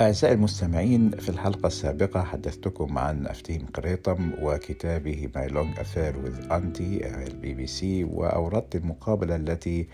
[0.00, 7.04] أعزائي المستمعين في الحلقة السابقة حدثتكم عن أفتيم قريطم وكتابه My Long Affair with Auntie
[7.04, 9.88] البي بي سي وأوردت المقابلة التي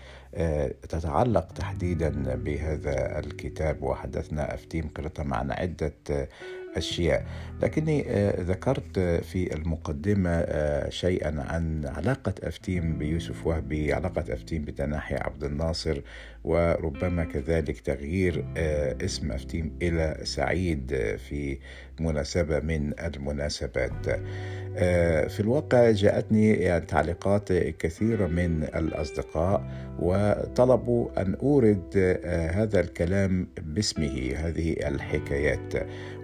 [0.89, 5.93] تتعلق تحديدا بهذا الكتاب وحدثنا أفتيم قريطم عن عدة
[6.77, 7.25] أشياء.
[7.61, 15.15] لكني آه، ذكرت في المقدمة آه، شيئا عن علاقة أفتيم بيوسف وهبي علاقة أفتيم بتنحي
[15.15, 16.01] عبد الناصر
[16.43, 21.57] وربما كذلك تغيير آه، اسم أفتيم إلى سعيد في
[21.99, 24.05] مناسبة من المناسبات.
[25.29, 29.63] في الواقع جاءتني يعني تعليقات كثيرة من الأصدقاء
[30.23, 32.17] وطلبوا أن أورد
[32.53, 35.73] هذا الكلام باسمه هذه الحكايات.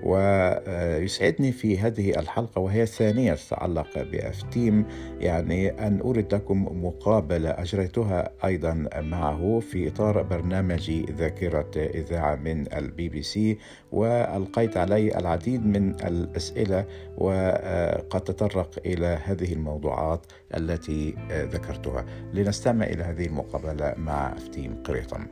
[0.03, 4.85] ويسعدني في هذه الحلقة وهي الثانية تتعلق بأفتيم
[5.19, 13.09] يعني أن أورد لكم مقابلة أجريتها أيضا معه في إطار برنامج ذاكرة إذاعة من البي
[13.09, 13.57] بي سي.
[13.91, 16.85] وألقيت عليه العديد من الأسئلة
[17.17, 20.25] وقد تطرق إلى هذه الموضوعات
[20.57, 22.05] التي ذكرتها.
[22.33, 23.88] لنستمع إلى هذه المقابلة.
[23.97, 25.27] مع أفتيم قريطم.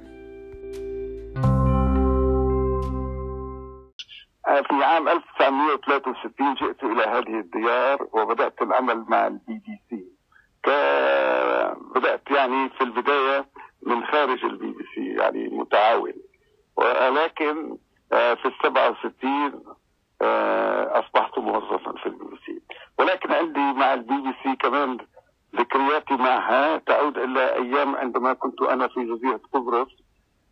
[4.63, 10.05] في عام 1963 جئت إلى هذه الديار وبدأت العمل مع البي بي سي
[11.95, 13.45] بدأت يعني في البداية
[13.81, 16.13] من خارج البي بي سي يعني متعاون.
[16.75, 17.77] ولكن
[18.13, 19.63] آه، في السبعة وستين
[20.21, 22.61] آه، أصبحت موظفا في البي بي سي
[22.99, 24.97] ولكن عندي مع البي بي سي كمان
[25.55, 29.87] ذكرياتي معها تعود إلى أيام عندما كنت أنا في جزيرة قبرص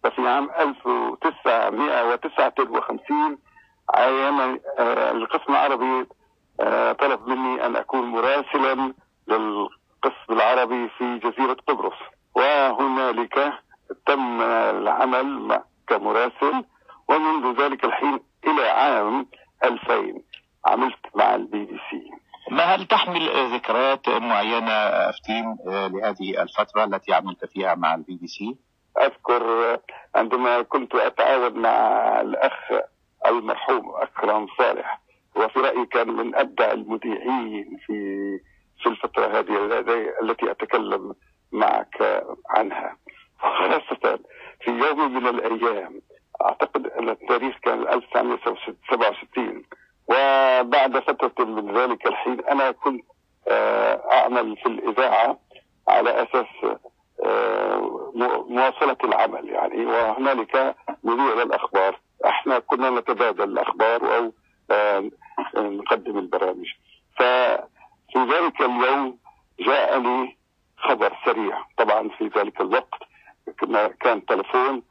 [0.03, 3.37] ففي عام 1959
[3.95, 6.05] أيام آه، القسم العربي
[6.59, 8.93] آه، طلب مني أن أكون مراسلا
[9.27, 11.93] للقسم العربي في جزيرة قبرص.
[12.35, 13.53] وهنالك
[14.05, 16.63] تم العمل كمراسل
[17.07, 19.27] ومنذ ذلك الحين إلى عام
[19.63, 20.21] 2000
[20.65, 22.11] عملت مع البي بي سي.
[22.51, 24.71] ما هل تحمل ذكريات معينة
[25.09, 28.57] أفتيم آه، لهذه الفترة التي عملت فيها مع البي بي سي؟
[29.01, 29.77] أذكر
[30.15, 31.77] عندما كنت أتعاون مع
[32.21, 32.71] الأخ
[33.25, 35.01] المرحوم اكرم صالح
[35.35, 37.93] وفي رأيي كان من أبدع المذيعين في
[38.83, 41.15] في الفترة هذه التي أتكلم
[41.51, 42.97] معك عنها
[43.39, 44.19] خاصه
[44.61, 46.01] في يوم من الأيام
[46.41, 49.63] أعتقد أن التاريخ كان 1967
[50.07, 53.05] وبعد فترة من ذلك الحين أنا كنت
[53.47, 55.39] آه، أعمل في الإذاعة
[55.87, 56.45] على أساس
[57.25, 58.11] آه،
[58.49, 59.85] مواصلة العمل يعني.
[59.85, 61.99] وهنالك مذيع للأخبار.
[62.25, 64.31] إحنا كنا نتبادل الأخبار أو
[64.71, 65.09] آه،
[65.55, 66.67] نقدم البرامج.
[67.17, 69.17] ففي ذلك اليوم
[69.59, 70.37] جاءني
[70.77, 71.63] خبر سريع.
[71.77, 72.99] طبعا في ذلك الوقت
[73.99, 74.83] كان تلفون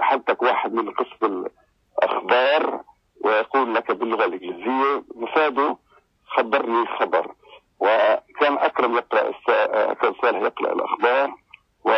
[0.00, 1.44] حدك واحد من قسم
[1.98, 2.80] الأخبار
[3.24, 5.76] ويقول لك باللغة الإنجليزية مفاده
[6.26, 7.34] خبرني خبر
[7.80, 11.34] وكان أكرم يقرأ اكرم صالح يقرأ الأخبار
[11.84, 11.92] و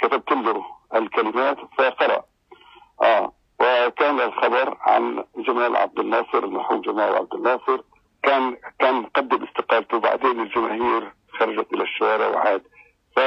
[0.00, 0.64] كتبت له
[0.94, 2.24] الكلمات فقرأ.
[3.02, 7.80] آه وكان الخبر عن جمال عبد الناصر المرحوم جمال عبد الناصر.
[8.22, 12.62] كان كان قدم استقالته بعدين الجماهير خرجت إلى الشوارع وعاد.
[13.16, 13.20] ف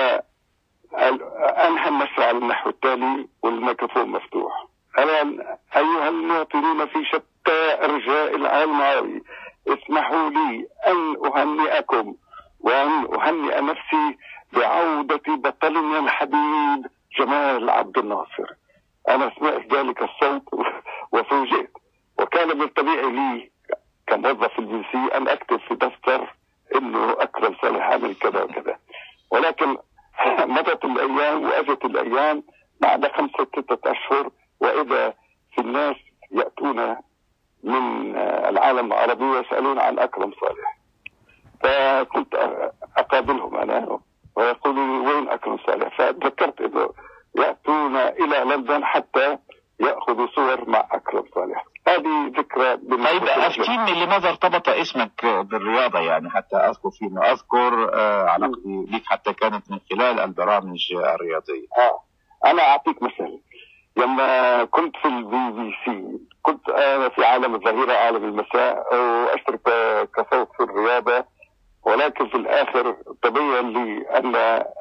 [0.93, 4.67] النشر على النحو التالي والميكروفون مفتوح.
[4.99, 9.23] الآن أيها المواطنون في شتى ارجاء العالم العربي
[9.67, 12.15] اسمحوا لي أن أهنئكم
[12.59, 14.17] وأن أهنئ نفسي
[14.53, 16.87] بعودة بطلنا الحبيب
[17.19, 18.53] جمال عبد الناصر.
[19.09, 20.43] أنا سمعت ذلك الصوت
[21.13, 21.71] وفوجئت.
[22.19, 23.51] وكان من الطبيعي لي
[24.07, 26.35] كموظف البي سي أن أكتب في دفتر
[26.75, 28.77] إنه أكرم صالح عمل كذا وكذا.
[29.31, 29.77] ولكن
[30.55, 32.43] مضت الأيام وأجت الأيام
[32.79, 34.29] بعد خمسة ستة أشهر
[34.59, 35.13] وإذا
[35.55, 35.95] في الناس
[36.31, 36.95] يأتون
[37.63, 40.79] من العالم العربي ويسألون عن أكرم صالح.
[41.63, 42.35] فكنت
[42.97, 43.99] أقابلهم أنا
[44.35, 46.89] ويقولوا لي وين أكرم صالح؟ فتذكرت انه
[47.35, 49.37] يأتون إلى لندن حتى
[49.79, 51.02] يأخذوا صور مع اكرم
[52.97, 59.33] طيب افتيني لماذا ارتبط اسمك بالرياضة يعني؟ حتى أذكر فيما أذكر آه علاقتي بك حتى
[59.33, 61.67] كانت من خلال البرامج الرياضية.
[61.77, 62.03] آه
[62.49, 63.39] أنا أعطيك مثل
[63.97, 69.61] لما كنت في البي بي سي كنت أنا في عالم الظهيرة عالم المساء وأشترك
[70.15, 71.25] كصوت في الرياضة
[71.85, 74.35] ولكن في الآخر تبين لي أن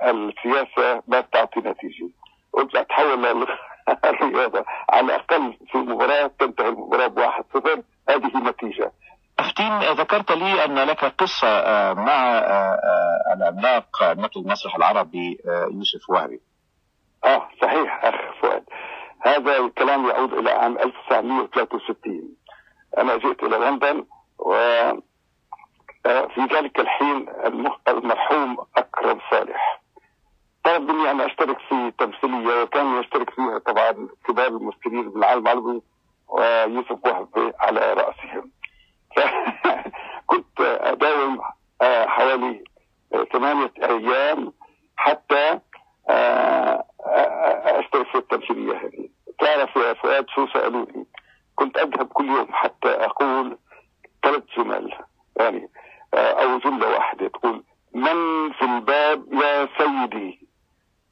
[0.09, 2.09] السياسة ما تعطي نتيجة.
[2.53, 3.47] قلت أتحول
[4.23, 6.31] للرياضه على الأقل في مباراة
[10.03, 16.41] ذكرت لي أن لك قصة آه، مع آه، آه، العملاق نقل المسرح العربي يوسف وهبي.
[17.25, 18.65] آه صحيح أخ فؤاد.
[19.21, 22.37] هذا الكلام يعود إلى عام 1963
[22.99, 24.05] أنا جئت إلى لندن
[24.39, 24.55] و
[26.07, 27.27] آه، في ذلك الحين
[27.89, 29.83] المرحوم أكرم صالح.
[30.65, 35.83] طلب مني أن أشترك في تمثيلية وكان يشترك فيها طبعا كبار الممثلين بالعالم العربي
[36.29, 38.51] ويوسف وهبي على راسهم
[40.27, 41.41] كنت اداوم
[41.83, 42.65] آه، حوالي
[43.33, 44.53] ثمانيه أيام
[44.97, 45.59] حتى
[46.11, 46.85] آه،
[47.65, 49.09] اشترك في التمثيليه هذه
[49.39, 51.07] تعرف يا فؤاد شو سالوني
[51.55, 53.59] كنت اذهب كل يوم حتى أقول
[54.23, 54.95] ثلاث جمل
[55.37, 55.69] يعني
[56.15, 57.65] أو جملة واحدة تقول
[57.95, 60.49] من في الباب يا سيدي؟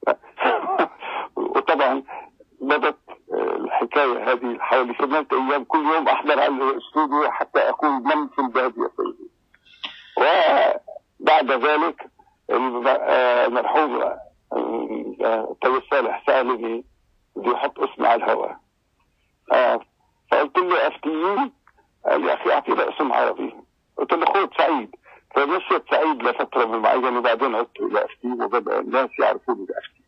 [1.36, 2.02] وطبعا
[2.60, 2.98] بدت
[3.34, 8.72] الحكاية هذه حوالي ثمانية أيام كل يوم أحضر على الاستوديو حتى أقول من في الباب
[8.78, 9.30] يا سيدي؟
[10.16, 12.10] وبعد ذلك
[12.50, 14.02] المرحوم
[15.62, 16.84] طيب صالح سالني
[17.36, 18.60] بده يحط اسمي على الهواء.
[20.90, 21.50] له افتيه
[22.06, 23.54] قال لي أخي اعطينا اسم عربي.
[23.96, 24.96] قلت له خذ سعيد.
[25.34, 29.99] فمشيت سعيد لفترة معينه وبعدين عدت إلى افتي وبدأ الناس يعرفوني بافتي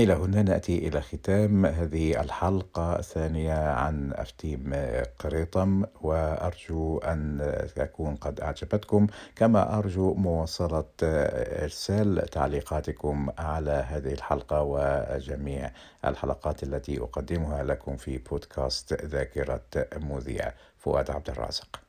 [0.00, 4.74] إلى هنا نأتي إلى ختام هذه الحلقة الثانية عن أفتيم
[5.18, 9.06] قريطم وأرجو أن تكون قد أعجبتكم.
[9.36, 15.70] كما أرجو مواصلة إرسال تعليقاتكم على هذه الحلقة وجميع
[16.04, 19.60] الحلقات التي أقدمها لكم في بودكاست ذاكرة
[19.96, 20.52] مذيع.
[20.78, 21.80] فؤاد عبد الرازق.